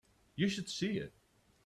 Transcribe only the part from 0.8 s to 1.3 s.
it.